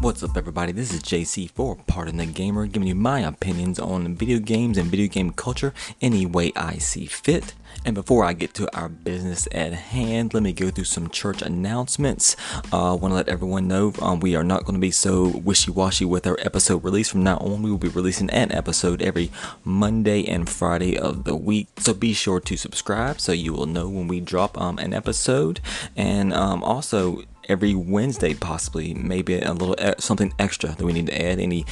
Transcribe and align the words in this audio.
What's 0.00 0.22
up, 0.22 0.36
everybody? 0.36 0.70
This 0.70 0.94
is 0.94 1.02
JC4, 1.02 1.84
Pardon 1.88 2.18
the 2.18 2.26
Gamer, 2.26 2.68
giving 2.68 2.86
you 2.86 2.94
my 2.94 3.18
opinions 3.18 3.80
on 3.80 4.14
video 4.14 4.38
games 4.38 4.78
and 4.78 4.88
video 4.88 5.08
game 5.08 5.32
culture 5.32 5.74
any 6.00 6.24
way 6.24 6.52
I 6.54 6.78
see 6.78 7.06
fit. 7.06 7.54
And 7.84 7.96
before 7.96 8.24
I 8.24 8.32
get 8.32 8.54
to 8.54 8.76
our 8.76 8.88
business 8.88 9.48
at 9.50 9.72
hand, 9.72 10.34
let 10.34 10.44
me 10.44 10.52
go 10.52 10.70
through 10.70 10.84
some 10.84 11.10
church 11.10 11.42
announcements. 11.42 12.36
I 12.72 12.90
uh, 12.90 12.94
want 12.94 13.10
to 13.10 13.16
let 13.16 13.28
everyone 13.28 13.66
know 13.66 13.92
um, 14.00 14.20
we 14.20 14.36
are 14.36 14.44
not 14.44 14.64
going 14.64 14.74
to 14.74 14.80
be 14.80 14.92
so 14.92 15.36
wishy 15.38 15.72
washy 15.72 16.04
with 16.04 16.28
our 16.28 16.38
episode 16.42 16.84
release. 16.84 17.08
From 17.08 17.24
now 17.24 17.38
on, 17.38 17.62
we 17.62 17.70
will 17.70 17.78
be 17.78 17.88
releasing 17.88 18.30
an 18.30 18.52
episode 18.52 19.02
every 19.02 19.32
Monday 19.64 20.24
and 20.26 20.48
Friday 20.48 20.96
of 20.96 21.24
the 21.24 21.34
week. 21.34 21.68
So 21.78 21.92
be 21.92 22.12
sure 22.12 22.38
to 22.38 22.56
subscribe 22.56 23.20
so 23.20 23.32
you 23.32 23.52
will 23.52 23.66
know 23.66 23.88
when 23.88 24.06
we 24.06 24.20
drop 24.20 24.60
um, 24.60 24.78
an 24.78 24.94
episode. 24.94 25.60
And 25.96 26.32
um, 26.32 26.62
also, 26.62 27.24
every 27.48 27.74
Wednesday, 27.74 28.34
possibly, 28.34 28.94
maybe 28.94 29.38
a 29.38 29.52
little 29.52 29.76
something 29.98 30.32
extra 30.38 30.70
that 30.70 30.84
we 30.84 30.92
need 30.92 31.06
to 31.06 31.22
add. 31.22 31.40
Any 31.40 31.64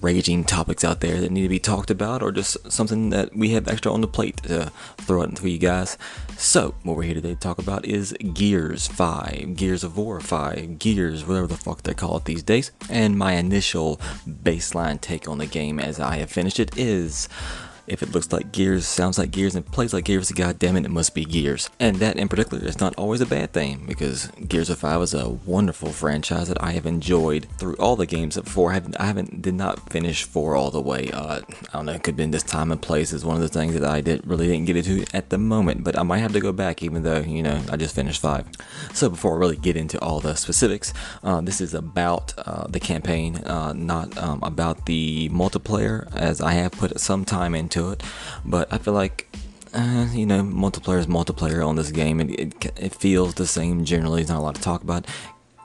raging 0.00 0.44
topics 0.44 0.84
out 0.84 1.00
there 1.00 1.20
that 1.20 1.30
need 1.30 1.42
to 1.42 1.48
be 1.48 1.58
talked 1.58 1.90
about, 1.90 2.22
or 2.22 2.32
just 2.32 2.70
something 2.70 3.10
that 3.10 3.36
we 3.36 3.50
have 3.50 3.68
extra 3.68 3.92
on 3.92 4.00
the 4.00 4.08
plate 4.08 4.38
to 4.38 4.72
throw 4.98 5.22
out 5.22 5.38
for 5.38 5.48
you 5.48 5.58
guys. 5.58 5.96
So, 6.36 6.74
what 6.82 6.96
we're 6.96 7.04
here 7.04 7.14
today 7.14 7.34
to 7.34 7.40
talk 7.40 7.58
about 7.58 7.84
is 7.84 8.12
Gears 8.32 8.86
5, 8.86 9.56
Gears 9.56 9.84
of 9.84 9.96
War 9.96 10.20
5, 10.20 10.78
Gears, 10.78 11.26
whatever 11.26 11.46
the 11.46 11.56
fuck 11.56 11.82
they 11.82 11.94
call 11.94 12.16
it 12.16 12.24
these 12.24 12.42
days. 12.42 12.72
And 12.90 13.16
my 13.16 13.34
initial 13.34 14.00
baseline 14.28 15.00
take 15.00 15.28
on 15.28 15.38
the 15.38 15.46
game 15.46 15.78
as 15.78 16.00
I 16.00 16.16
have 16.16 16.30
finished 16.30 16.58
it 16.58 16.76
is 16.76 17.28
if 17.86 18.02
it 18.02 18.12
looks 18.12 18.32
like 18.32 18.52
Gears, 18.52 18.86
sounds 18.86 19.18
like 19.18 19.30
Gears, 19.30 19.54
and 19.54 19.66
plays 19.66 19.92
like 19.92 20.04
Gears, 20.04 20.30
god 20.32 20.62
it, 20.62 20.76
it 20.76 20.90
must 20.90 21.14
be 21.14 21.24
Gears. 21.24 21.70
And 21.78 21.96
that 21.96 22.16
in 22.16 22.28
particular 22.28 22.64
is 22.64 22.80
not 22.80 22.94
always 22.96 23.20
a 23.20 23.26
bad 23.26 23.52
thing 23.52 23.84
because 23.86 24.28
Gears 24.48 24.70
of 24.70 24.78
5 24.78 25.02
is 25.02 25.14
a 25.14 25.28
wonderful 25.28 25.90
franchise 25.90 26.48
that 26.48 26.62
I 26.62 26.72
have 26.72 26.86
enjoyed 26.86 27.46
through 27.58 27.76
all 27.76 27.96
the 27.96 28.06
games 28.06 28.38
4. 28.42 28.70
I 28.70 28.74
haven't, 28.74 29.00
I 29.00 29.06
haven't 29.06 29.42
did 29.42 29.54
not 29.54 29.90
finish 29.90 30.24
4 30.24 30.56
all 30.56 30.70
the 30.70 30.80
way. 30.80 31.10
Uh, 31.12 31.40
I 31.72 31.72
don't 31.72 31.86
know, 31.86 31.92
it 31.92 32.02
could 32.02 32.12
have 32.12 32.16
been 32.16 32.30
this 32.30 32.42
time 32.42 32.72
and 32.72 32.80
place 32.80 33.12
is 33.12 33.24
one 33.24 33.36
of 33.36 33.42
the 33.42 33.48
things 33.48 33.74
that 33.74 33.84
I 33.84 34.00
did 34.00 34.26
really 34.26 34.46
didn't 34.46 34.66
get 34.66 34.76
into 34.76 35.04
at 35.14 35.30
the 35.30 35.38
moment, 35.38 35.84
but 35.84 35.98
I 35.98 36.02
might 36.02 36.18
have 36.18 36.32
to 36.32 36.40
go 36.40 36.52
back 36.52 36.82
even 36.82 37.02
though, 37.02 37.20
you 37.20 37.42
know, 37.42 37.60
I 37.70 37.76
just 37.76 37.94
finished 37.94 38.20
5. 38.20 38.46
So 38.94 39.10
before 39.10 39.36
I 39.36 39.38
really 39.38 39.56
get 39.56 39.76
into 39.76 40.00
all 40.00 40.20
the 40.20 40.34
specifics, 40.34 40.94
uh, 41.22 41.40
this 41.40 41.60
is 41.60 41.74
about 41.74 42.34
uh, 42.38 42.66
the 42.68 42.80
campaign, 42.80 43.36
uh, 43.44 43.72
not 43.74 44.16
um, 44.18 44.40
about 44.42 44.86
the 44.86 45.28
multiplayer 45.30 46.12
as 46.14 46.40
I 46.40 46.52
have 46.52 46.72
put 46.72 46.98
some 46.98 47.24
time 47.24 47.54
into 47.54 47.73
to 47.74 47.90
it, 47.90 48.02
but 48.44 48.72
I 48.72 48.78
feel 48.78 48.94
like 48.94 49.28
uh, 49.74 50.06
you 50.12 50.24
know, 50.24 50.42
multiplayer 50.42 50.98
is 50.98 51.06
multiplayer 51.06 51.66
on 51.66 51.76
this 51.76 51.90
game, 51.90 52.20
and 52.20 52.30
it, 52.30 52.54
it, 52.76 52.94
feels 52.94 53.34
the 53.34 53.46
same 53.46 53.84
generally. 53.84 54.22
There's 54.22 54.28
not 54.28 54.38
a 54.38 54.42
lot 54.42 54.54
to 54.54 54.62
talk 54.62 54.82
about. 54.82 55.06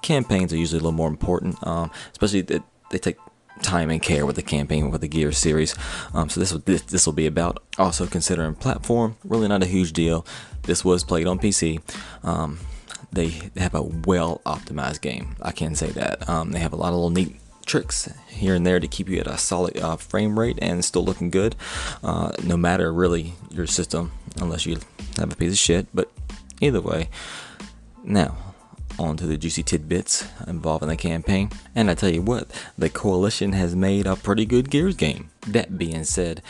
Campaigns 0.01 0.51
are 0.51 0.57
usually 0.57 0.79
a 0.79 0.81
little 0.81 0.97
more 0.97 1.07
important, 1.07 1.55
um, 1.65 1.91
especially 2.11 2.41
that 2.41 2.63
they 2.89 2.97
take 2.97 3.17
time 3.61 3.89
and 3.91 4.01
care 4.01 4.25
with 4.25 4.35
the 4.35 4.41
campaign 4.41 4.89
with 4.89 5.01
the 5.01 5.07
Gear 5.07 5.31
series. 5.31 5.75
Um, 6.13 6.29
so 6.29 6.39
this 6.39 6.51
this 6.65 6.81
this 6.83 7.05
will 7.05 7.13
be 7.13 7.27
about. 7.27 7.63
Also 7.77 8.07
considering 8.07 8.55
platform, 8.55 9.15
really 9.23 9.47
not 9.47 9.63
a 9.63 9.67
huge 9.67 9.93
deal. 9.93 10.25
This 10.63 10.83
was 10.83 11.03
played 11.03 11.27
on 11.27 11.37
PC. 11.37 11.81
Um, 12.23 12.59
they 13.11 13.51
have 13.57 13.75
a 13.75 13.83
well 13.83 14.41
optimized 14.45 15.01
game. 15.01 15.35
I 15.41 15.51
can 15.51 15.75
say 15.75 15.89
that. 15.91 16.27
Um, 16.27 16.51
they 16.51 16.59
have 16.59 16.73
a 16.73 16.77
lot 16.77 16.89
of 16.89 16.95
little 16.95 17.09
neat 17.11 17.39
tricks 17.69 18.11
here 18.27 18.55
and 18.55 18.65
there 18.65 18.79
to 18.79 18.87
keep 18.87 19.07
you 19.07 19.19
at 19.19 19.27
a 19.27 19.37
solid 19.37 19.77
uh, 19.77 19.95
frame 19.95 20.37
rate 20.39 20.57
and 20.61 20.83
still 20.83 21.05
looking 21.05 21.29
good, 21.29 21.55
uh, 22.03 22.31
no 22.43 22.57
matter 22.57 22.91
really 22.91 23.33
your 23.51 23.67
system, 23.67 24.11
unless 24.41 24.65
you 24.65 24.77
have 25.17 25.31
a 25.31 25.35
piece 25.35 25.53
of 25.53 25.57
shit. 25.57 25.87
But 25.93 26.11
either 26.59 26.81
way, 26.81 27.09
now 28.03 28.35
on 28.97 29.15
to 29.15 29.25
the 29.25 29.37
juicy 29.37 29.63
tidbits 29.63 30.27
involving 30.45 30.89
the 30.89 30.97
campaign. 30.97 31.49
And 31.73 31.89
I 31.89 31.93
tell 31.93 32.09
you 32.09 32.21
what, 32.21 32.49
the 32.77 32.89
Coalition 32.89 33.53
has 33.53 33.75
made 33.75 34.05
a 34.05 34.15
pretty 34.15 34.45
good 34.45 34.69
Gears 34.69 34.95
game. 34.95 35.29
That 35.47 35.77
being 35.77 36.03
said, 36.03 36.41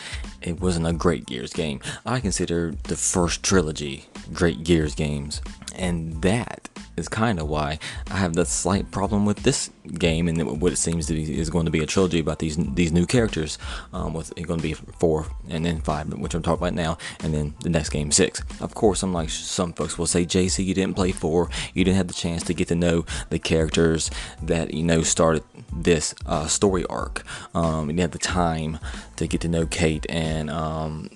it 0.42 0.60
wasn't 0.60 0.86
a 0.86 0.92
great 0.92 1.26
Gears 1.26 1.52
game. 1.52 1.80
I 2.04 2.18
consider 2.18 2.74
the 2.84 2.96
first 2.96 3.42
trilogy 3.42 4.06
great 4.32 4.64
Gears 4.64 4.94
games. 4.94 5.40
And 5.76 6.22
that 6.22 6.68
is 7.00 7.08
kind 7.08 7.40
of 7.40 7.48
why 7.48 7.78
I 8.10 8.18
have 8.18 8.34
the 8.34 8.44
slight 8.44 8.90
problem 8.90 9.26
with 9.26 9.42
this 9.42 9.70
game 9.98 10.28
and 10.28 10.60
what 10.60 10.72
it 10.72 10.76
seems 10.76 11.06
to 11.06 11.14
be 11.14 11.38
is 11.38 11.50
going 11.50 11.64
to 11.64 11.70
be 11.70 11.80
a 11.80 11.86
trilogy 11.86 12.20
about 12.20 12.38
these 12.38 12.56
these 12.56 12.92
new 12.92 13.06
characters. 13.06 13.58
Um, 13.92 14.14
with 14.14 14.32
it's 14.36 14.46
going 14.46 14.60
to 14.60 14.62
be 14.62 14.74
four 14.74 15.26
and 15.48 15.64
then 15.64 15.80
five, 15.80 16.12
which 16.12 16.34
I'm 16.34 16.42
talking 16.42 16.62
about 16.62 16.74
now, 16.74 16.98
and 17.24 17.34
then 17.34 17.54
the 17.62 17.70
next 17.70 17.90
game 17.90 18.12
six. 18.12 18.42
Of 18.60 18.74
course, 18.74 19.02
I'm 19.02 19.12
like 19.12 19.30
some 19.30 19.72
folks 19.72 19.98
will 19.98 20.06
say, 20.06 20.24
JC, 20.24 20.64
you 20.64 20.74
didn't 20.74 20.94
play 20.94 21.12
four, 21.12 21.48
you 21.74 21.84
didn't 21.84 21.96
have 21.96 22.08
the 22.08 22.14
chance 22.14 22.42
to 22.44 22.54
get 22.54 22.68
to 22.68 22.74
know 22.74 23.04
the 23.30 23.38
characters 23.38 24.10
that 24.42 24.74
you 24.74 24.82
know 24.82 25.02
started 25.02 25.42
this 25.72 26.14
uh, 26.26 26.46
story 26.46 26.84
arc. 26.86 27.24
Um, 27.54 27.90
you 27.90 27.96
didn't 27.96 28.00
have 28.00 28.10
the 28.12 28.18
time 28.18 28.78
to 29.16 29.26
get 29.26 29.40
to 29.40 29.48
know 29.48 29.66
Kate 29.66 30.06
and 30.08 30.50
um, 30.50 31.10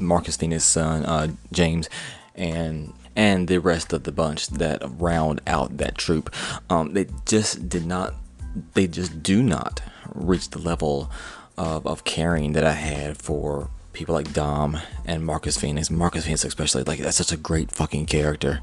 Marcus 0.00 0.36
Phoenix' 0.36 0.64
son, 0.64 1.04
uh, 1.04 1.28
James, 1.52 1.88
and 2.34 2.92
and 3.16 3.48
the 3.48 3.58
rest 3.58 3.92
of 3.92 4.04
the 4.04 4.12
bunch 4.12 4.48
that 4.48 4.82
round 4.84 5.40
out 5.46 5.78
that 5.78 5.96
troop. 5.96 6.32
Um, 6.70 6.92
they 6.92 7.06
just 7.24 7.68
did 7.68 7.86
not, 7.86 8.14
they 8.74 8.86
just 8.86 9.22
do 9.22 9.42
not 9.42 9.80
reach 10.14 10.50
the 10.50 10.58
level 10.58 11.10
of, 11.56 11.86
of 11.86 12.04
caring 12.04 12.52
that 12.52 12.64
I 12.64 12.72
had 12.72 13.16
for 13.16 13.70
people 13.96 14.14
like 14.14 14.32
Dom 14.32 14.78
and 15.06 15.24
Marcus 15.24 15.56
Phoenix. 15.56 15.90
Marcus 15.90 16.24
Phoenix, 16.24 16.44
especially, 16.44 16.84
like 16.84 17.00
that's 17.00 17.16
such 17.16 17.32
a 17.32 17.36
great 17.36 17.72
fucking 17.72 18.06
character. 18.06 18.60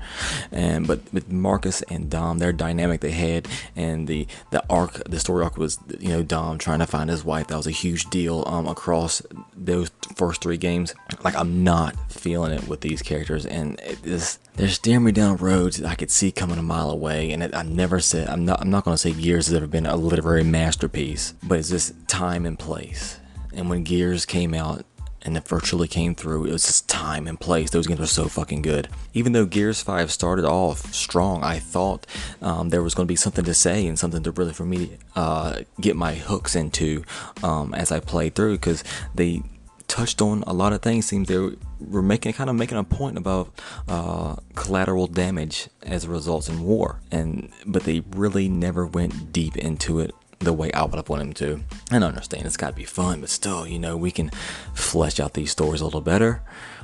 And 0.51 0.87
but 0.87 1.01
with 1.11 1.31
Marcus 1.31 1.81
and 1.83 2.09
Dom, 2.09 2.37
their 2.37 2.53
dynamic 2.53 3.01
they 3.01 3.11
had, 3.11 3.47
and 3.75 4.07
the 4.07 4.27
the 4.51 4.63
arc, 4.69 5.03
the 5.09 5.19
story 5.19 5.43
arc 5.43 5.57
was 5.57 5.79
you 5.99 6.09
know 6.09 6.23
Dom 6.23 6.57
trying 6.59 6.79
to 6.79 6.85
find 6.85 7.09
his 7.09 7.25
wife. 7.25 7.47
That 7.47 7.57
was 7.57 7.67
a 7.67 7.71
huge 7.71 8.09
deal 8.09 8.43
um 8.47 8.67
across 8.67 9.21
those 9.55 9.91
first 10.15 10.41
three 10.41 10.57
games. 10.57 10.93
Like 11.23 11.35
I'm 11.35 11.63
not 11.63 11.95
feeling 12.11 12.53
it 12.53 12.67
with 12.67 12.81
these 12.81 13.01
characters, 13.01 13.45
and 13.45 13.79
it 13.81 14.05
is 14.05 14.39
they're 14.55 14.69
steering 14.69 15.03
me 15.03 15.11
down 15.11 15.37
roads 15.37 15.77
that 15.77 15.89
I 15.89 15.95
could 15.95 16.11
see 16.11 16.31
coming 16.31 16.59
a 16.59 16.63
mile 16.63 16.91
away. 16.91 17.31
And 17.31 17.41
it, 17.41 17.55
I 17.55 17.63
never 17.63 17.99
said 17.99 18.29
I'm 18.29 18.45
not 18.45 18.61
I'm 18.61 18.69
not 18.69 18.85
gonna 18.85 18.97
say 18.97 19.11
Gears 19.11 19.47
has 19.47 19.55
ever 19.55 19.67
been 19.67 19.87
a 19.87 19.95
literary 19.95 20.43
masterpiece, 20.43 21.33
but 21.41 21.57
it's 21.57 21.69
just 21.69 22.07
time 22.07 22.45
and 22.45 22.57
place. 22.57 23.19
And 23.55 23.69
when 23.69 23.83
Gears 23.83 24.25
came 24.25 24.53
out, 24.53 24.83
and 25.23 25.37
it 25.37 25.47
virtually 25.47 25.87
came 25.87 26.13
through. 26.15 26.45
It 26.45 26.51
was 26.51 26.65
just 26.65 26.89
time 26.89 27.27
and 27.27 27.39
place. 27.39 27.69
Those 27.69 27.87
games 27.87 27.99
were 27.99 28.05
so 28.05 28.27
fucking 28.27 28.61
good. 28.61 28.89
Even 29.13 29.31
though 29.31 29.45
Gears 29.45 29.81
5 29.81 30.11
started 30.11 30.45
off 30.45 30.93
strong, 30.93 31.43
I 31.43 31.59
thought 31.59 32.05
um, 32.41 32.69
there 32.69 32.83
was 32.83 32.93
going 32.93 33.07
to 33.07 33.11
be 33.11 33.15
something 33.15 33.45
to 33.45 33.53
say 33.53 33.87
and 33.87 33.97
something 33.97 34.23
to 34.23 34.31
really 34.31 34.53
for 34.53 34.65
me 34.65 34.87
to 34.87 34.97
uh, 35.15 35.59
get 35.79 35.95
my 35.95 36.15
hooks 36.15 36.55
into 36.55 37.03
um, 37.41 37.73
as 37.73 37.91
I 37.91 37.99
played 37.99 38.35
through 38.35 38.53
because 38.53 38.83
they 39.15 39.43
touched 39.87 40.21
on 40.21 40.43
a 40.47 40.53
lot 40.53 40.73
of 40.73 40.81
things. 40.81 41.05
Seems 41.05 41.27
they 41.27 41.51
were 41.79 42.01
making 42.01 42.33
kind 42.33 42.49
of 42.49 42.55
making 42.55 42.77
a 42.77 42.83
point 42.83 43.17
about 43.17 43.53
uh, 43.87 44.35
collateral 44.55 45.07
damage 45.07 45.69
as 45.83 46.05
a 46.05 46.09
result 46.09 46.49
in 46.49 46.63
war, 46.63 46.99
and 47.11 47.51
but 47.65 47.83
they 47.83 48.01
really 48.11 48.49
never 48.49 48.85
went 48.85 49.31
deep 49.31 49.55
into 49.55 49.99
it 49.99 50.15
the 50.43 50.53
way 50.53 50.71
I 50.71 50.83
would 50.83 50.95
have 50.95 51.09
wanted 51.09 51.27
him 51.27 51.33
to. 51.33 51.63
And 51.91 52.03
I 52.03 52.07
understand 52.07 52.45
it's 52.45 52.57
got 52.57 52.69
to 52.69 52.75
be 52.75 52.83
fun, 52.83 53.21
but 53.21 53.29
still, 53.29 53.67
you 53.67 53.79
know, 53.79 53.97
we 53.97 54.11
can 54.11 54.29
flesh 54.73 55.19
out 55.19 55.33
these 55.33 55.51
stories 55.51 55.81
a 55.81 55.85
little 55.85 56.01
better. 56.01 56.41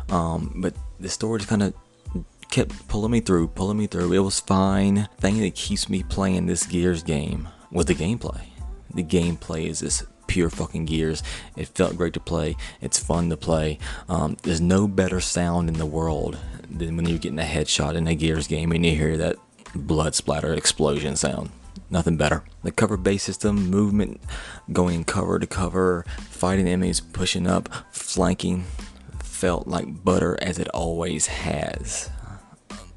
Um, 0.10 0.54
but 0.58 0.74
the 1.00 1.10
story 1.10 1.40
just 1.40 1.50
kind 1.50 1.64
of 1.64 1.74
kept 2.50 2.88
pulling 2.88 3.12
me 3.12 3.20
through, 3.20 3.48
pulling 3.50 3.78
me 3.78 3.88
through. 3.88 4.12
It 4.14 4.20
was 4.20 4.40
fine. 4.40 5.08
thing 5.20 5.40
that 5.40 5.56
keeps 5.56 5.90
me 5.90 6.04
playing 6.04 6.48
this 6.48 6.66
Gears 6.66 7.04
game 7.04 7.48
was 7.72 7.86
the 7.86 7.96
gameplay. 7.96 8.42
The 8.94 9.04
gameplay 9.04 9.68
is 9.68 9.80
this 9.80 10.04
pure 10.28 10.50
fucking 10.50 10.86
Gears. 10.86 11.22
It 11.56 11.68
felt 11.70 11.98
great 11.98 12.14
to 12.14 12.20
play. 12.20 12.56
It's 12.82 13.00
fun 13.00 13.30
to 13.30 13.38
play. 13.38 13.78
Um, 14.08 14.38
there's 14.44 14.62
no 14.62 14.88
better 14.88 15.20
sound 15.20 15.70
in 15.70 15.78
the 15.78 15.86
world 15.86 16.38
than 16.70 16.96
when 16.96 17.08
you're 17.08 17.18
getting 17.18 17.40
a 17.40 17.44
headshot 17.44 17.96
in 17.96 18.08
a 18.08 18.16
Gears 18.16 18.48
game 18.48 18.72
and 18.72 18.86
you 18.86 18.96
hear 18.96 19.18
that 19.18 19.38
blood 19.76 20.16
splatter 20.16 20.54
explosion 20.54 21.16
sound 21.16 21.52
nothing 21.90 22.18
better. 22.18 22.44
The 22.64 22.72
cover 22.72 22.98
based 22.98 23.26
system, 23.26 23.70
movement, 23.70 24.22
going 24.72 25.04
cover 25.04 25.40
to 25.40 25.48
cover, 25.48 26.06
fighting 26.30 26.68
enemies, 26.68 27.00
pushing 27.00 27.48
up, 27.48 27.70
flanking, 27.92 28.66
felt 29.24 29.68
like 29.68 30.04
butter 30.04 30.38
as 30.42 30.60
it 30.60 30.68
always 30.70 31.28
has. 31.28 32.10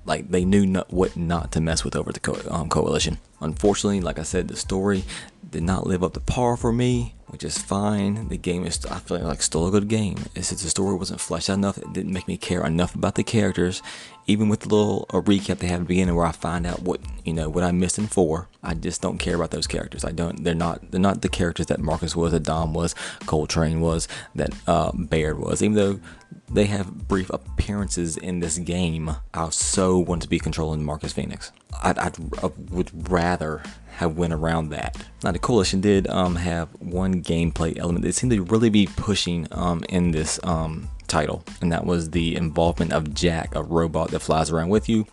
Like 0.04 0.30
they 0.30 0.44
knew 0.44 0.66
not, 0.66 0.92
what 0.92 1.16
not 1.16 1.52
to 1.52 1.60
mess 1.60 1.84
with 1.84 1.94
over 1.94 2.12
the 2.12 2.20
co- 2.20 2.50
um, 2.50 2.68
coalition. 2.68 3.18
Unfortunately, 3.40 4.00
like 4.00 4.18
I 4.18 4.22
said, 4.22 4.48
the 4.48 4.56
story 4.56 5.04
did 5.48 5.62
not 5.62 5.86
live 5.86 6.02
up 6.02 6.14
to 6.14 6.20
par 6.20 6.56
for 6.56 6.72
me 6.72 7.14
which 7.32 7.42
is 7.42 7.56
fine. 7.56 8.28
The 8.28 8.36
game 8.36 8.66
is, 8.66 8.84
I 8.86 8.98
feel 8.98 9.18
like, 9.20 9.40
still 9.40 9.66
a 9.66 9.70
good 9.70 9.88
game. 9.88 10.16
It's 10.34 10.50
just 10.50 10.62
the 10.62 10.70
story 10.70 10.94
wasn't 10.94 11.20
fleshed 11.20 11.48
out 11.48 11.54
enough. 11.54 11.78
It 11.78 11.92
didn't 11.94 12.12
make 12.12 12.28
me 12.28 12.36
care 12.36 12.64
enough 12.64 12.94
about 12.94 13.14
the 13.14 13.24
characters. 13.24 13.82
Even 14.26 14.48
with 14.48 14.60
the 14.60 14.68
little 14.68 15.06
a 15.10 15.20
recap 15.20 15.58
they 15.58 15.66
have 15.66 15.80
at 15.80 15.84
the 15.84 15.88
beginning 15.88 16.14
where 16.14 16.26
I 16.26 16.32
find 16.32 16.64
out 16.64 16.82
what 16.82 17.00
you 17.24 17.32
know 17.32 17.48
what 17.48 17.64
I'm 17.64 17.80
missing 17.80 18.06
for, 18.06 18.48
I 18.62 18.74
just 18.74 19.02
don't 19.02 19.18
care 19.18 19.34
about 19.34 19.50
those 19.50 19.66
characters. 19.66 20.04
I 20.04 20.12
don't. 20.12 20.44
They're 20.44 20.54
not. 20.54 20.92
They're 20.92 21.00
not 21.00 21.22
the 21.22 21.28
characters 21.28 21.66
that 21.66 21.80
Marcus 21.80 22.14
was, 22.14 22.30
that 22.32 22.44
Dom 22.44 22.72
was, 22.72 22.94
Cole 23.26 23.48
Train 23.48 23.80
was, 23.80 24.06
that 24.36 24.50
uh, 24.68 24.92
Baird 24.92 25.40
was. 25.40 25.60
Even 25.62 25.74
though 25.74 26.00
they 26.48 26.66
have 26.66 27.08
brief 27.08 27.30
appearances 27.30 28.16
in 28.16 28.40
this 28.40 28.58
game, 28.58 29.10
I 29.34 29.48
so 29.50 29.98
want 29.98 30.22
to 30.22 30.28
be 30.28 30.38
controlling 30.38 30.84
Marcus 30.84 31.12
Phoenix. 31.12 31.50
I'd, 31.82 31.98
I'd 31.98 32.16
I 32.44 32.50
would 32.70 33.10
rather 33.10 33.62
have 33.96 34.16
went 34.16 34.32
around 34.32 34.70
that. 34.70 34.96
Now 35.22 35.32
the 35.32 35.38
coalition 35.38 35.80
did 35.80 36.06
um, 36.08 36.36
have 36.36 36.68
one 36.80 37.21
gameplay 37.22 37.78
element 37.78 38.04
that 38.04 38.14
seemed 38.14 38.32
to 38.32 38.42
really 38.42 38.70
be 38.70 38.86
pushing 38.86 39.46
um, 39.52 39.84
in 39.88 40.10
this 40.10 40.40
um, 40.44 40.88
title, 41.08 41.44
and 41.60 41.72
that 41.72 41.86
was 41.86 42.10
the 42.10 42.36
involvement 42.36 42.92
of 42.92 43.14
Jack, 43.14 43.54
a 43.54 43.62
robot 43.62 44.10
that 44.10 44.20
flies 44.20 44.50
around 44.50 44.68
with 44.68 44.88
you 44.88 45.06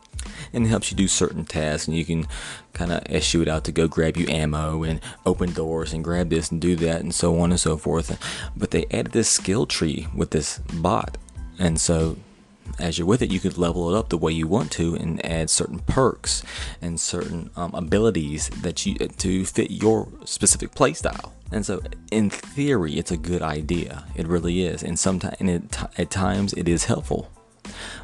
and 0.53 0.67
helps 0.67 0.91
you 0.91 0.97
do 0.97 1.07
certain 1.07 1.45
tasks 1.45 1.87
and 1.87 1.95
you 1.95 2.03
can 2.03 2.27
kind 2.73 2.91
of 2.91 3.01
issue 3.09 3.41
it 3.41 3.47
out 3.47 3.63
to 3.63 3.71
go 3.71 3.87
grab 3.87 4.17
you 4.17 4.27
ammo 4.27 4.83
and 4.83 4.99
open 5.25 5.53
doors 5.53 5.93
and 5.93 6.03
grab 6.03 6.29
this 6.29 6.51
and 6.51 6.59
do 6.59 6.75
that 6.75 6.99
and 6.99 7.15
so 7.15 7.39
on 7.39 7.51
and 7.51 7.59
so 7.59 7.77
forth 7.77 8.19
but 8.55 8.71
they 8.71 8.85
added 8.91 9.13
this 9.13 9.29
skill 9.29 9.65
tree 9.65 10.07
with 10.13 10.31
this 10.31 10.59
bot 10.73 11.17
and 11.57 11.79
so 11.79 12.17
as 12.77 12.97
you're 12.97 13.07
with 13.07 13.21
it, 13.21 13.31
you 13.31 13.39
could 13.39 13.57
level 13.57 13.93
it 13.93 13.97
up 13.97 14.09
the 14.09 14.17
way 14.17 14.31
you 14.31 14.47
want 14.47 14.71
to 14.73 14.95
and 14.95 15.25
add 15.25 15.49
certain 15.49 15.79
perks 15.79 16.43
and 16.81 16.99
certain 16.99 17.49
um, 17.55 17.73
abilities 17.73 18.49
that 18.61 18.85
you 18.85 18.95
to 18.95 19.45
fit 19.45 19.71
your 19.71 20.07
specific 20.25 20.71
playstyle. 20.71 21.31
And 21.51 21.65
so, 21.65 21.81
in 22.11 22.29
theory, 22.29 22.93
it's 22.93 23.11
a 23.11 23.17
good 23.17 23.41
idea. 23.41 24.05
It 24.15 24.27
really 24.27 24.63
is, 24.63 24.83
and 24.83 24.99
sometimes, 24.99 25.35
and 25.39 25.49
it, 25.49 25.77
at 25.97 26.11
times, 26.11 26.53
it 26.53 26.67
is 26.67 26.85
helpful. 26.85 27.31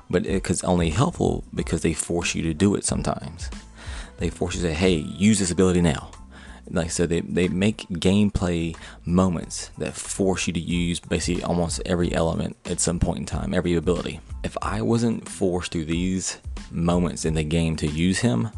But 0.10 0.26
it's 0.26 0.64
only 0.64 0.90
helpful 0.90 1.44
because 1.54 1.82
they 1.82 1.94
force 1.94 2.36
you 2.36 2.42
to 2.44 2.54
do 2.54 2.76
it. 2.76 2.86
Sometimes 2.86 3.50
they 4.18 4.30
force 4.30 4.56
you 4.56 4.62
to 4.62 4.68
say, 4.68 4.74
"Hey, 4.74 4.96
use 4.96 5.40
this 5.40 5.52
ability 5.52 5.82
now." 5.82 6.12
Like 6.70 6.92
so 6.92 7.06
they, 7.06 7.22
they 7.22 7.48
make 7.48 7.88
gameplay 7.90 8.76
moments 9.06 9.70
that 9.78 9.94
force 9.94 10.48
you 10.48 10.54
to 10.54 10.60
use 10.60 11.00
basically 11.00 11.44
almost 11.44 11.82
every 11.86 12.14
element 12.14 12.58
at 12.66 12.80
some 12.80 13.00
point 13.00 13.20
in 13.20 13.26
time 13.26 13.54
every 13.54 13.76
ability. 13.76 14.20
If 14.44 14.58
i 14.62 14.82
wasn't 14.82 15.28
forced 15.28 15.72
to 15.74 15.86
these 15.86 16.40
moments 16.72 17.26
in 17.26 17.36
the 17.36 17.44
game 17.44 17.76
to 17.78 17.88
use 17.88 18.20
him 18.20 18.50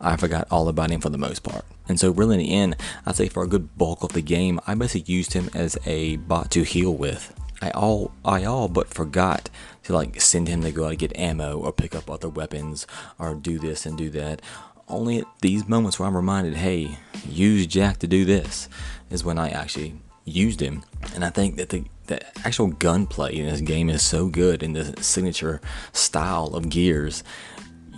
i 0.00 0.16
forgot 0.16 0.46
all 0.50 0.68
about 0.68 0.90
him 0.90 1.00
for 1.00 1.10
the 1.10 1.18
most 1.18 1.42
part. 1.42 1.64
And 1.88 1.98
so 2.00 2.10
really 2.10 2.34
in 2.34 2.40
the 2.40 2.54
end 2.54 2.76
i'd 3.06 3.16
say 3.16 3.28
for 3.28 3.42
a 3.42 3.48
good 3.48 3.76
bulk 3.76 4.02
of 4.02 4.12
the 4.12 4.22
game 4.22 4.60
i 4.66 4.74
basically 4.74 5.12
used 5.12 5.32
him 5.32 5.50
as 5.54 5.76
a 5.86 6.16
bot 6.16 6.50
to 6.52 6.62
heal 6.62 6.94
with. 6.94 7.34
I 7.60 7.70
all 7.70 8.12
I 8.24 8.44
all 8.44 8.68
but 8.68 8.88
forgot 8.88 9.48
to 9.84 9.92
like 9.92 10.20
send 10.20 10.48
him 10.48 10.62
to 10.62 10.70
go 10.70 10.84
out 10.84 10.90
and 10.90 10.98
get 10.98 11.16
ammo 11.16 11.58
or 11.58 11.72
pick 11.72 11.94
up 11.94 12.10
other 12.10 12.28
weapons 12.28 12.86
or 13.18 13.34
do 13.34 13.58
this 13.58 13.86
and 13.86 13.96
do 13.96 14.10
that 14.10 14.42
only 14.88 15.18
at 15.18 15.26
these 15.40 15.68
moments 15.68 15.98
where 15.98 16.08
I'm 16.08 16.16
reminded, 16.16 16.54
hey, 16.54 16.98
use 17.28 17.66
Jack 17.66 17.98
to 17.98 18.06
do 18.06 18.24
this, 18.24 18.68
is 19.10 19.24
when 19.24 19.38
I 19.38 19.50
actually 19.50 19.94
used 20.24 20.60
him. 20.60 20.84
And 21.14 21.24
I 21.24 21.30
think 21.30 21.56
that 21.56 21.70
the, 21.70 21.84
the 22.06 22.24
actual 22.46 22.68
gunplay 22.68 23.36
in 23.36 23.46
this 23.46 23.60
game 23.60 23.88
is 23.88 24.02
so 24.02 24.28
good 24.28 24.62
in 24.62 24.72
the 24.72 25.02
signature 25.02 25.60
style 25.92 26.48
of 26.54 26.68
gears. 26.68 27.24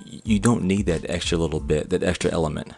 You 0.04 0.38
don't 0.38 0.64
need 0.64 0.86
that 0.86 1.08
extra 1.08 1.38
little 1.38 1.60
bit, 1.60 1.90
that 1.90 2.02
extra 2.02 2.30
element. 2.30 2.72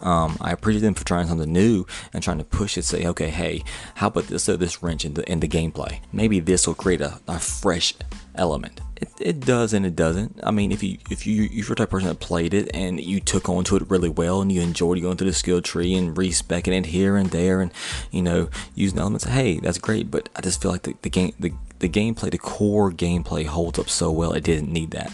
Um, 0.00 0.36
I 0.40 0.52
appreciate 0.52 0.82
them 0.82 0.94
for 0.94 1.04
trying 1.04 1.26
something 1.26 1.52
new 1.52 1.86
and 2.12 2.22
trying 2.22 2.38
to 2.38 2.44
push 2.44 2.76
it. 2.78 2.84
Say, 2.84 3.06
okay, 3.06 3.30
hey, 3.30 3.62
how 3.96 4.08
about 4.08 4.24
this? 4.24 4.44
So 4.44 4.56
this 4.56 4.82
wrench 4.82 5.04
in 5.04 5.14
the 5.14 5.30
in 5.30 5.40
the 5.40 5.48
gameplay. 5.48 6.00
Maybe 6.12 6.40
this 6.40 6.66
will 6.66 6.74
create 6.74 7.00
a, 7.00 7.20
a 7.26 7.38
fresh 7.38 7.94
element. 8.34 8.80
It, 8.96 9.08
it 9.20 9.40
does 9.40 9.72
and 9.72 9.84
it 9.84 9.94
doesn't. 9.94 10.40
I 10.42 10.50
mean, 10.50 10.72
if 10.72 10.82
you 10.82 10.98
if 11.10 11.26
you 11.26 11.44
if 11.44 11.52
you're 11.52 11.64
the 11.68 11.74
type 11.76 11.88
of 11.88 11.90
person 11.90 12.08
that 12.08 12.20
played 12.20 12.54
it 12.54 12.70
and 12.74 13.00
you 13.00 13.20
took 13.20 13.48
onto 13.48 13.76
it 13.76 13.90
really 13.90 14.08
well 14.08 14.40
and 14.40 14.50
you 14.50 14.60
enjoyed 14.62 15.00
going 15.02 15.16
through 15.16 15.28
the 15.28 15.34
skill 15.34 15.60
tree 15.60 15.94
and 15.94 16.16
respecing 16.16 16.72
it 16.72 16.86
here 16.86 17.16
and 17.16 17.30
there 17.30 17.60
and 17.60 17.72
you 18.10 18.22
know 18.22 18.48
using 18.74 18.98
elements, 18.98 19.24
hey, 19.24 19.58
that's 19.60 19.78
great. 19.78 20.10
But 20.10 20.28
I 20.36 20.40
just 20.40 20.62
feel 20.62 20.70
like 20.70 20.82
the, 20.82 20.94
the 21.02 21.10
game 21.10 21.34
the 21.38 21.52
the 21.78 21.88
gameplay, 21.88 22.30
the 22.30 22.38
core 22.38 22.90
gameplay 22.90 23.44
holds 23.44 23.78
up 23.78 23.88
so 23.88 24.10
well. 24.10 24.32
It 24.32 24.44
didn't 24.44 24.72
need 24.72 24.92
that. 24.92 25.12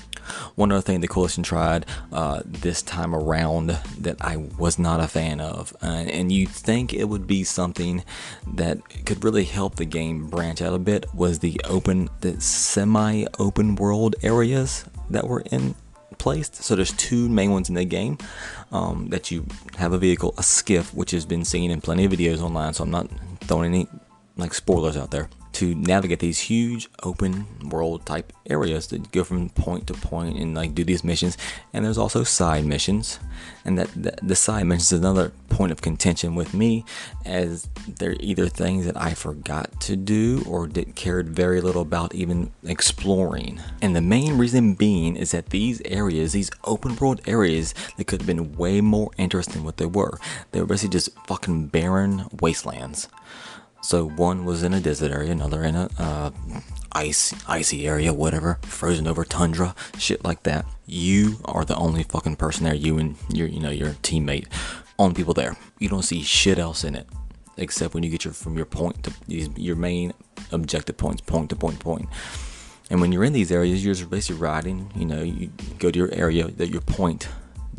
One 0.54 0.72
other 0.72 0.82
thing 0.82 1.00
the 1.00 1.08
coalition 1.08 1.42
tried 1.42 1.86
uh, 2.12 2.42
this 2.44 2.82
time 2.82 3.14
around 3.14 3.78
that 4.00 4.16
I 4.20 4.36
was 4.36 4.78
not 4.78 5.00
a 5.00 5.08
fan 5.08 5.40
of, 5.40 5.74
and 5.80 6.30
you 6.30 6.46
think 6.46 6.92
it 6.92 7.08
would 7.08 7.26
be 7.26 7.44
something 7.44 8.04
that 8.54 8.78
could 9.06 9.24
really 9.24 9.44
help 9.44 9.76
the 9.76 9.84
game 9.84 10.28
branch 10.28 10.62
out 10.62 10.74
a 10.74 10.78
bit, 10.78 11.06
was 11.14 11.38
the 11.38 11.60
open, 11.64 12.08
the 12.20 12.40
semi-open 12.40 13.76
world 13.76 14.16
areas 14.22 14.84
that 15.10 15.26
were 15.26 15.40
in 15.50 15.74
placed. 16.18 16.62
So 16.62 16.76
there's 16.76 16.92
two 16.92 17.28
main 17.28 17.50
ones 17.50 17.68
in 17.68 17.74
the 17.74 17.84
game 17.84 18.16
um, 18.70 19.08
that 19.08 19.30
you 19.30 19.44
have 19.76 19.92
a 19.92 19.98
vehicle, 19.98 20.34
a 20.38 20.42
skiff, 20.42 20.94
which 20.94 21.10
has 21.10 21.26
been 21.26 21.44
seen 21.44 21.70
in 21.70 21.80
plenty 21.80 22.04
of 22.04 22.12
videos 22.12 22.40
online. 22.40 22.74
So 22.74 22.84
I'm 22.84 22.90
not 22.90 23.08
throwing 23.40 23.74
any 23.74 23.88
like 24.36 24.54
spoilers 24.54 24.96
out 24.96 25.10
there 25.10 25.28
to 25.52 25.74
navigate 25.74 26.20
these 26.20 26.40
huge 26.40 26.88
open 27.02 27.46
world 27.68 28.06
type 28.06 28.32
areas 28.48 28.88
that 28.88 29.12
go 29.12 29.24
from 29.24 29.48
point 29.50 29.86
to 29.86 29.94
point 29.94 30.38
and 30.38 30.54
like 30.54 30.74
do 30.74 30.84
these 30.84 31.04
missions. 31.04 31.36
And 31.72 31.84
there's 31.84 31.98
also 31.98 32.24
side 32.24 32.64
missions. 32.64 33.18
And 33.64 33.78
that, 33.78 34.18
the 34.22 34.34
side 34.34 34.66
missions 34.66 34.92
is 34.92 34.98
another 34.98 35.32
point 35.48 35.72
of 35.72 35.82
contention 35.82 36.34
with 36.34 36.54
me 36.54 36.84
as 37.24 37.68
they're 37.86 38.16
either 38.20 38.48
things 38.48 38.86
that 38.86 38.96
I 38.96 39.14
forgot 39.14 39.80
to 39.82 39.96
do 39.96 40.42
or 40.48 40.66
did 40.66 40.94
cared 40.94 41.28
very 41.28 41.60
little 41.60 41.82
about 41.82 42.14
even 42.14 42.50
exploring. 42.64 43.60
And 43.80 43.94
the 43.94 44.00
main 44.00 44.38
reason 44.38 44.74
being 44.74 45.16
is 45.16 45.32
that 45.32 45.50
these 45.50 45.80
areas 45.84 46.32
these 46.32 46.50
open 46.64 46.96
world 46.96 47.20
areas 47.26 47.74
that 47.96 48.06
could 48.06 48.22
have 48.22 48.26
been 48.26 48.56
way 48.56 48.80
more 48.80 49.10
interesting 49.18 49.54
than 49.54 49.64
what 49.64 49.76
they 49.76 49.86
were. 49.86 50.18
They 50.50 50.60
were 50.60 50.66
basically 50.66 50.90
just 50.90 51.10
fucking 51.26 51.68
barren 51.68 52.26
wastelands 52.40 53.08
so 53.82 54.08
one 54.08 54.44
was 54.44 54.62
in 54.62 54.72
a 54.72 54.80
desert 54.80 55.10
area, 55.10 55.32
another 55.32 55.62
in 55.64 55.74
a 55.74 55.88
uh, 55.98 56.30
ice 56.92 57.34
icy 57.48 57.86
area, 57.86 58.12
whatever, 58.12 58.58
frozen 58.62 59.06
over 59.06 59.24
tundra, 59.24 59.74
shit 59.98 60.24
like 60.24 60.44
that. 60.44 60.64
You 60.86 61.38
are 61.44 61.64
the 61.64 61.76
only 61.76 62.04
fucking 62.04 62.36
person 62.36 62.64
there. 62.64 62.74
You 62.74 62.98
and 62.98 63.16
your 63.28 63.48
you 63.48 63.60
know 63.60 63.70
your 63.70 63.90
teammate, 64.02 64.46
only 64.98 65.14
people 65.14 65.34
there. 65.34 65.56
You 65.78 65.88
don't 65.88 66.02
see 66.02 66.22
shit 66.22 66.58
else 66.58 66.84
in 66.84 66.94
it 66.94 67.08
except 67.56 67.94
when 67.94 68.02
you 68.02 68.10
get 68.10 68.24
your 68.24 68.32
from 68.32 68.56
your 68.56 68.66
point 68.66 69.04
to 69.04 69.12
your 69.56 69.76
main 69.76 70.12
objective 70.50 70.96
points, 70.96 71.20
point 71.20 71.50
to 71.50 71.56
point. 71.56 72.08
And 72.90 73.00
when 73.00 73.10
you're 73.12 73.24
in 73.24 73.32
these 73.32 73.50
areas, 73.50 73.84
you're 73.84 73.94
just 73.94 74.10
basically 74.10 74.40
riding. 74.40 74.90
You 74.94 75.06
know, 75.06 75.22
you 75.22 75.50
go 75.78 75.90
to 75.90 75.98
your 75.98 76.12
area, 76.12 76.48
that 76.48 76.68
your 76.68 76.82
point 76.82 77.28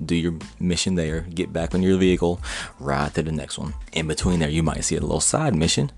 do 0.03 0.15
your 0.15 0.33
mission 0.59 0.95
there, 0.95 1.21
get 1.21 1.53
back 1.53 1.73
on 1.73 1.81
your 1.81 1.97
vehicle, 1.97 2.39
ride 2.79 3.13
to 3.15 3.23
the 3.23 3.31
next 3.31 3.57
one. 3.57 3.73
In 3.91 4.07
between 4.07 4.39
there, 4.39 4.49
you 4.49 4.63
might 4.63 4.83
see 4.83 4.95
a 4.95 5.01
little 5.01 5.19
side 5.19 5.55
mission, 5.55 5.91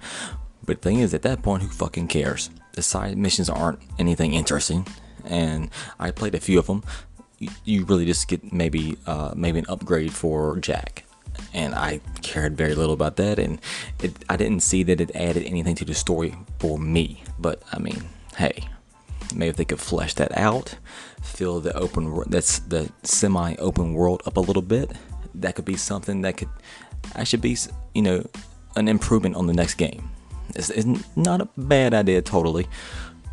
but 0.65 0.81
the 0.81 0.89
thing 0.89 1.00
is, 1.00 1.13
at 1.13 1.21
that 1.21 1.44
point, 1.44 1.63
who 1.63 1.69
fucking 1.69 2.07
cares? 2.07 2.50
The 2.74 2.81
side 2.81 3.18
missions 3.18 3.50
aren't 3.50 3.80
anything 4.00 4.33
interesting, 4.33 4.88
and 5.24 5.69
I 6.00 6.12
played 6.12 6.36
a 6.36 6.39
few 6.39 6.59
of 6.59 6.68
them. 6.68 6.83
You, 7.63 7.86
really 7.86 8.06
just 8.06 8.27
get 8.27 8.53
maybe 8.53 8.98
uh, 9.05 9.34
maybe 9.36 9.60
an 9.60 9.65
upgrade 9.67 10.13
for 10.13 10.58
Jack, 10.58 11.05
and 11.53 11.75
I 11.75 12.00
cared 12.22 12.58
very 12.58 12.74
little 12.74 12.93
about 12.93 13.17
that, 13.17 13.39
and 13.39 13.60
it, 14.01 14.13
I 14.29 14.38
didn't 14.38 14.62
see 14.62 14.84
that 14.84 15.01
it 15.01 15.12
added 15.15 15.43
anything 15.43 15.75
to 15.75 15.86
the 15.86 15.93
story 15.93 16.36
for 16.60 16.79
me. 16.79 17.24
But 17.38 17.62
I 17.72 17.79
mean, 17.79 18.03
hey, 18.38 18.67
maybe 19.34 19.50
if 19.50 19.55
they 19.55 19.65
could 19.65 19.79
flesh 19.79 20.13
that 20.15 20.38
out, 20.38 20.75
fill 21.22 21.60
the 21.60 21.75
open 21.75 22.24
that's 22.27 22.60
the 22.60 22.91
semi-open 23.03 23.94
world 23.94 24.22
up 24.25 24.38
a 24.38 24.41
little 24.41 24.62
bit, 24.62 24.91
that 25.36 25.55
could 25.55 25.65
be 25.65 25.77
something 25.77 26.22
that 26.22 26.38
could 26.38 26.50
actually 27.15 27.39
be 27.39 27.58
you 27.94 28.01
know 28.01 28.25
an 28.75 28.88
improvement 28.88 29.36
on 29.36 29.48
the 29.48 29.53
next 29.53 29.75
game. 29.75 30.10
It's, 30.55 30.70
it's 30.70 30.88
not 31.15 31.41
a 31.41 31.50
bad 31.58 31.94
idea 31.94 32.22
totally, 32.22 32.67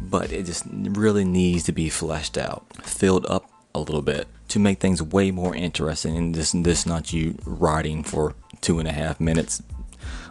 but 0.00 0.32
it 0.32 0.46
just 0.46 0.64
really 0.70 1.24
needs 1.24 1.64
to 1.64 1.72
be 1.72 1.88
fleshed 1.88 2.38
out, 2.38 2.64
filled 2.82 3.26
up 3.26 3.50
a 3.74 3.80
little 3.80 4.02
bit 4.02 4.28
to 4.48 4.58
make 4.58 4.80
things 4.80 5.02
way 5.02 5.30
more 5.30 5.54
interesting 5.54 6.16
and 6.16 6.34
this 6.34 6.52
this 6.52 6.84
not 6.84 7.12
you 7.12 7.38
riding 7.46 8.04
for 8.04 8.34
two 8.60 8.78
and 8.78 8.86
a 8.86 8.92
half 8.92 9.18
minutes 9.18 9.62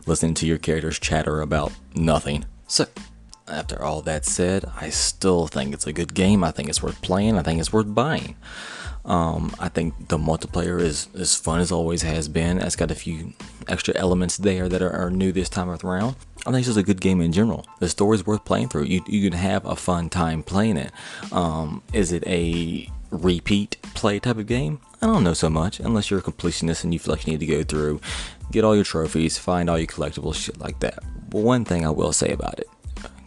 listening 0.05 0.33
to 0.35 0.45
your 0.45 0.57
characters 0.57 0.99
chatter 0.99 1.41
about 1.41 1.71
nothing. 1.95 2.45
So 2.67 2.85
after 3.51 3.81
all 3.83 4.01
that 4.03 4.25
said, 4.25 4.65
I 4.79 4.89
still 4.89 5.47
think 5.47 5.73
it's 5.73 5.87
a 5.87 5.93
good 5.93 6.13
game. 6.13 6.43
I 6.43 6.51
think 6.51 6.69
it's 6.69 6.81
worth 6.81 7.01
playing. 7.01 7.37
I 7.37 7.43
think 7.43 7.59
it's 7.59 7.73
worth 7.73 7.93
buying. 7.93 8.35
Um, 9.03 9.55
I 9.59 9.67
think 9.69 10.09
the 10.09 10.17
multiplayer 10.17 10.79
is 10.79 11.07
as 11.17 11.35
fun 11.35 11.59
as 11.59 11.71
always 11.71 12.03
has 12.03 12.27
been. 12.27 12.59
It's 12.59 12.75
got 12.75 12.91
a 12.91 12.95
few 12.95 13.33
extra 13.67 13.95
elements 13.97 14.37
there 14.37 14.69
that 14.69 14.81
are, 14.81 14.91
are 14.91 15.09
new 15.09 15.31
this 15.31 15.49
time 15.49 15.69
around. 15.69 16.15
I 16.45 16.51
think 16.51 16.59
it's 16.59 16.67
just 16.67 16.77
a 16.77 16.83
good 16.83 17.01
game 17.01 17.21
in 17.21 17.31
general. 17.31 17.65
The 17.79 17.89
story 17.89 18.15
is 18.15 18.25
worth 18.25 18.45
playing 18.45 18.69
through. 18.69 18.83
You 18.83 19.03
you 19.07 19.29
can 19.29 19.37
have 19.37 19.65
a 19.65 19.75
fun 19.75 20.09
time 20.09 20.43
playing 20.43 20.77
it. 20.77 20.91
Um, 21.31 21.81
is 21.93 22.11
it 22.11 22.25
a 22.27 22.89
repeat 23.11 23.77
play 23.93 24.19
type 24.19 24.37
of 24.37 24.47
game? 24.47 24.79
I 25.01 25.07
don't 25.07 25.23
know 25.23 25.33
so 25.33 25.49
much, 25.49 25.79
unless 25.79 26.09
you're 26.09 26.19
a 26.19 26.23
completionist 26.23 26.83
and 26.83 26.93
you 26.93 26.99
feel 26.99 27.13
like 27.13 27.25
you 27.25 27.33
need 27.33 27.39
to 27.39 27.45
go 27.47 27.63
through, 27.63 28.01
get 28.51 28.63
all 28.63 28.75
your 28.75 28.83
trophies, 28.83 29.37
find 29.37 29.67
all 29.67 29.77
your 29.77 29.87
collectibles, 29.87 30.35
shit 30.35 30.59
like 30.59 30.79
that 30.81 30.99
But 31.29 31.39
one 31.39 31.65
thing 31.65 31.85
I 31.85 31.89
will 31.89 32.13
say 32.13 32.31
about 32.31 32.59
it, 32.59 32.67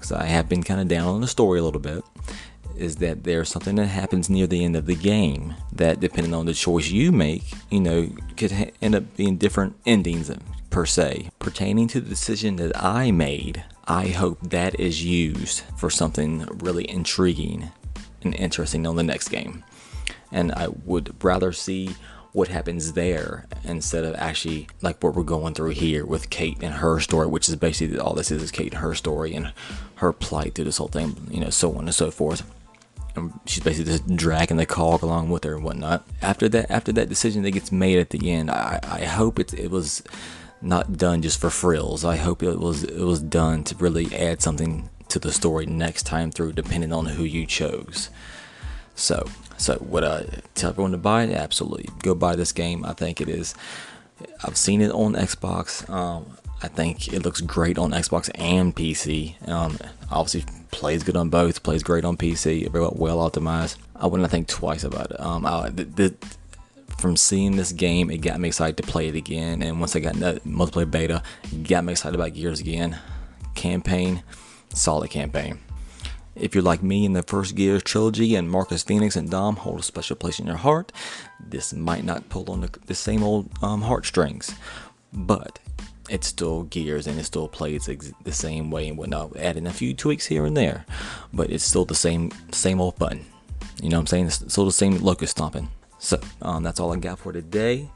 because 0.05 0.21
I 0.21 0.27
have 0.27 0.51
been 0.51 0.63
kind 0.63 0.83
of 0.83 0.89
down 0.89 1.09
on 1.09 1.21
the 1.23 1.27
story 1.27 1.59
a 1.59 1.63
little 1.63 1.81
bit, 1.81 2.05
is 2.77 2.97
that 2.97 3.25
there's 3.25 3.49
something 3.49 3.77
that 3.77 3.87
happens 3.87 4.29
near 4.29 4.47
the 4.47 4.63
end 4.63 4.77
of 4.77 4.85
the 4.85 4.97
game 4.97 5.55
that, 5.73 6.01
depending 6.01 6.35
on 6.35 6.45
the 6.45 6.53
choice 6.53 6.91
you 6.91 7.11
make, 7.11 7.45
you 7.71 7.81
know, 7.81 8.11
could 8.37 8.53
ha- 8.53 8.71
end 8.83 8.95
up 8.95 9.17
being 9.17 9.39
different 9.39 9.77
endings 9.87 10.31
per 10.69 10.85
se. 10.85 11.31
Pertaining 11.39 11.89
to 11.89 12.03
the 12.03 12.09
decision 12.11 12.57
that 12.57 12.77
I 12.77 13.13
made, 13.13 13.65
I 13.87 14.09
hope 14.09 14.51
that 14.51 14.79
is 14.79 15.03
used 15.03 15.63
for 15.79 15.89
something 15.89 16.45
really 16.59 16.89
intriguing 16.91 17.71
and 18.23 18.35
interesting 18.35 18.87
on 18.87 18.97
the 18.97 19.03
next 19.03 19.29
game. 19.29 19.65
And 20.31 20.53
I 20.53 20.69
would 20.85 21.15
rather 21.25 21.53
see 21.53 21.97
what 22.35 22.49
happens 22.49 22.95
there 22.95 23.47
instead 23.63 24.05
of 24.05 24.13
actually 24.17 24.67
like 24.83 25.03
what 25.03 25.15
we're 25.15 25.23
going 25.23 25.55
through 25.55 25.71
here 25.71 26.05
with 26.05 26.31
Kate 26.31 26.59
and 26.61 26.75
her 26.75 26.99
story, 26.99 27.29
which 27.29 27.49
is 27.49 27.55
basically 27.55 27.97
all 27.97 28.13
this 28.13 28.33
is 28.33 28.43
is 28.43 28.51
Kate 28.51 28.73
and 28.73 28.83
her 28.83 28.93
story 28.93 29.35
and 29.35 29.53
her 29.97 30.13
plight 30.13 30.55
through 30.55 30.65
this 30.65 30.79
whole 30.79 30.89
thing, 30.89 31.17
you 31.31 31.39
know, 31.39 31.51
so 31.51 31.73
on 31.77 31.85
and 31.85 31.95
so 31.95 32.11
forth. 32.11 32.43
And 33.15 33.33
she's 33.47 33.63
basically 33.63 33.93
just 33.93 34.17
dragging 34.17 34.57
the 34.57 34.67
COG 34.67 35.03
along 35.03 35.31
with 35.31 35.45
her 35.45 35.55
and 35.55 35.63
whatnot. 35.63 36.05
After 36.21 36.49
that, 36.49 36.69
after 36.73 36.91
that 36.95 37.09
decision 37.09 37.45
that 37.45 37.53
gets 37.53 37.71
made 37.71 38.01
at 38.01 38.11
the 38.11 38.29
end, 38.29 38.51
I, 38.51 38.81
I 38.83 39.05
hope 39.05 39.39
it 39.39 39.55
it 39.55 39.71
was 39.71 40.03
not 40.61 40.97
done 40.97 41.23
just 41.23 41.41
for 41.41 41.51
frills. 41.51 42.05
I 42.05 42.17
hope 42.17 42.43
it 42.43 42.59
was 42.59 42.83
it 42.83 43.05
was 43.05 43.21
done 43.21 43.63
to 43.65 43.77
really 43.77 44.13
add 44.13 44.43
something 44.43 44.91
to 45.07 45.21
the 45.21 45.31
story 45.31 45.67
next 45.67 46.03
time 46.03 46.33
through, 46.33 46.55
depending 46.55 46.93
on 46.93 47.07
who 47.07 47.23
you 47.23 47.47
chose. 47.47 48.11
So 48.95 49.27
so 49.57 49.79
would 49.81 50.05
I 50.05 50.27
tell 50.55 50.71
everyone 50.71 50.93
to 50.93 50.99
buy 50.99 51.25
it? 51.25 51.33
Absolutely. 51.33 51.89
Go 52.03 52.15
buy 52.15 52.37
this 52.37 52.53
game. 52.53 52.85
I 52.85 52.93
think 52.93 53.21
it 53.21 53.29
is. 53.29 53.55
I've 54.45 54.57
seen 54.57 54.81
it 54.81 54.91
on 54.91 55.15
Xbox. 55.15 55.89
Um, 55.89 56.27
I 56.63 56.69
think 56.69 57.13
it 57.13 57.23
looks 57.23 57.41
great 57.41 57.79
on 57.79 57.91
Xbox 57.91 58.31
and 58.35 58.75
PC. 58.75 59.49
Um, 59.49 59.79
obviously 60.11 60.45
plays 60.71 61.03
good 61.03 61.17
on 61.17 61.29
both. 61.29 61.63
Plays 61.63 61.83
great 61.83 62.05
on 62.05 62.17
PC. 62.17 62.71
Very 62.71 62.89
well 62.93 63.19
optimized. 63.19 63.77
I 63.97 64.07
wouldn't 64.07 64.31
think 64.31 64.49
twice 64.49 64.85
about 64.85 65.11
it. 65.11 65.21
Um, 65.21 65.47
I, 65.47 65.69
the, 65.69 65.85
the, 65.85 66.15
from 66.99 67.17
seeing 67.17 67.57
this 67.57 67.73
game, 67.73 68.11
it 68.11 68.19
got 68.19 68.41
me 68.41 68.49
excited 68.49 68.77
to 68.79 68.83
play 68.83 69.09
it 69.09 69.15
again. 69.15 69.63
And 69.63 69.79
once 69.79 69.95
I 69.95 70.01
got 70.01 70.15
that 70.15 70.45
multiplayer 70.45 70.91
beta, 70.91 71.23
got 71.65 71.85
me 71.85 71.93
excited 71.93 72.15
about 72.15 72.35
Gears 72.35 72.61
again. 72.61 72.99
Campaign, 73.55 74.23
solid 74.73 75.11
campaign. 75.11 75.59
If 76.37 76.55
you're 76.55 76.65
like 76.65 76.83
me 76.83 77.05
in 77.05 77.13
the 77.13 77.23
first 77.23 77.55
Gears 77.55 77.83
trilogy 77.83 78.35
and 78.35 78.51
Marcus 78.51 78.83
Phoenix 78.83 79.17
and 79.17 79.31
Dom 79.31 79.57
hold 79.57 79.81
a 79.81 79.83
special 79.83 80.17
place 80.17 80.39
in 80.39 80.47
your 80.47 80.57
heart, 80.57 80.93
this 81.41 81.73
might 81.73 82.05
not 82.05 82.29
pull 82.29 82.51
on 82.51 82.61
the, 82.61 82.71
the 82.87 82.95
same 82.95 83.23
old 83.23 83.49
um, 83.63 83.83
heartstrings, 83.83 84.55
but 85.13 85.61
it's 86.11 86.27
still 86.27 86.65
Gears 86.65 87.07
and 87.07 87.19
it 87.19 87.25
still 87.25 87.49
plays 87.49 87.89
ex- 87.89 88.13
the 88.25 88.33
same 88.33 88.71
way 88.71 88.89
and 88.89 88.99
whatnot, 88.99 89.37
adding 89.37 89.67
a 89.67 89.73
few 89.73 89.95
tweaks 89.95 90.27
here 90.27 90.45
and 90.45 90.57
there, 90.57 90.85
but 91.33 91.51
it's 91.51 91.65
still 91.65 91.85
the 91.85 91.95
same 91.95 92.31
same 92.51 92.81
old 92.81 92.99
button. 92.99 93.25
You 93.83 93.91
know 93.91 93.97
what 93.97 94.03
I'm 94.03 94.07
saying? 94.09 94.27
It's 94.27 94.53
still 94.53 94.65
the 94.65 94.73
same 94.73 94.99
locust 94.99 95.33
stomping. 95.33 95.71
So 95.99 96.19
um, 96.43 96.63
that's 96.63 96.81
all 96.81 96.93
I 96.93 96.97
got 96.97 97.19
for 97.19 97.33
today 97.33 97.89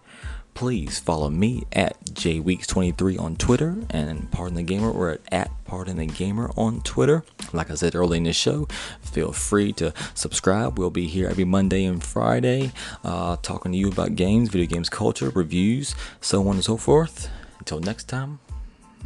please 0.59 0.99
follow 0.99 1.31
me 1.31 1.63
at 1.73 1.97
jweeks23 2.07 3.21
on 3.21 3.37
Twitter 3.37 3.77
and 3.91 4.29
Pardon 4.33 4.57
the 4.57 4.65
Gamer 4.65 4.91
or 4.91 5.21
at, 5.31 5.53
Pardon 5.65 5.99
the 5.99 6.07
Gamer 6.07 6.51
on 6.57 6.81
Twitter. 6.81 7.23
Like 7.53 7.71
I 7.71 7.77
said 7.77 7.95
earlier 7.95 8.17
in 8.17 8.25
the 8.25 8.33
show, 8.33 8.67
feel 9.01 9.31
free 9.31 9.73
to 9.75 9.95
subscribe. 10.15 10.77
We'll 10.77 10.91
be 10.91 11.07
here 11.07 11.29
every 11.29 11.45
Monday 11.45 11.85
and 11.85 12.03
Friday 12.03 12.73
uh, 13.05 13.37
talking 13.41 13.71
to 13.71 13.79
you 13.79 13.87
about 13.87 14.17
games, 14.17 14.49
video 14.49 14.67
games 14.67 14.89
culture, 14.89 15.31
reviews, 15.31 15.95
so 16.21 16.41
on 16.49 16.57
and 16.57 16.65
so 16.65 16.77
forth. 16.77 17.31
Until 17.61 17.79
next 17.79 18.09
time, 18.09 18.41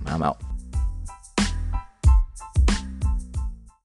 I'm 0.06 0.22
out. 0.22 0.51